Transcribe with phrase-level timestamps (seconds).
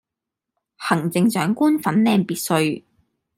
[0.77, 2.83] 行政長官粉嶺別墅